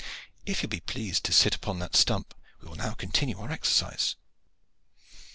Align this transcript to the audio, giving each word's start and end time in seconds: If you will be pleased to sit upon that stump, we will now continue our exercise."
If 0.47 0.63
you 0.63 0.67
will 0.67 0.71
be 0.71 0.79
pleased 0.79 1.25
to 1.25 1.31
sit 1.31 1.53
upon 1.53 1.77
that 1.77 1.95
stump, 1.95 2.33
we 2.59 2.67
will 2.67 2.75
now 2.75 2.95
continue 2.95 3.37
our 3.39 3.51
exercise." 3.51 4.15